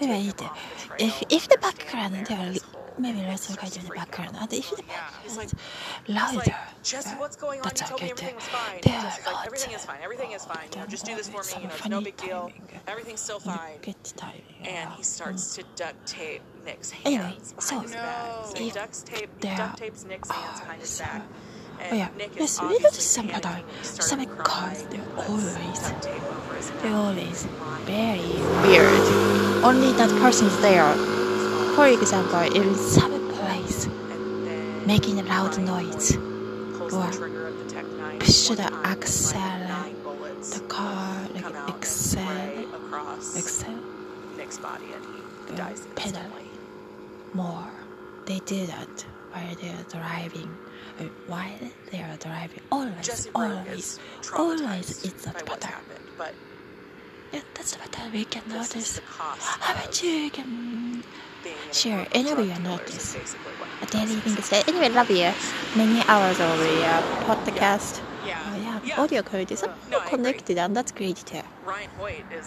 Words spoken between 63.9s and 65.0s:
he daily thing to say? Anyway,